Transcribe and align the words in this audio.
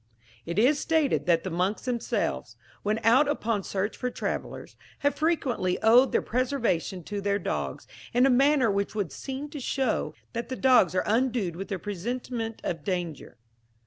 "It 0.47 0.57
is 0.57 0.79
stated 0.79 1.27
that 1.27 1.43
the 1.43 1.51
monks 1.51 1.83
themselves, 1.83 2.57
when 2.81 2.97
out 3.03 3.27
upon 3.27 3.61
search 3.61 3.95
for 3.95 4.09
travellers, 4.09 4.75
have 5.05 5.13
frequently 5.13 5.77
owed 5.83 6.11
their 6.11 6.23
preservation 6.23 7.03
to 7.03 7.21
their 7.21 7.37
dogs, 7.37 7.85
in 8.11 8.25
a 8.25 8.29
manner 8.31 8.71
which 8.71 8.95
would 8.95 9.11
seem 9.11 9.47
to 9.51 9.59
show 9.59 10.15
that 10.33 10.49
the 10.49 10.55
dogs 10.55 10.95
are 10.95 11.05
endued 11.05 11.55
with 11.55 11.71
a 11.71 11.77
presentiment 11.77 12.61
of 12.63 12.83
danger. 12.83 13.37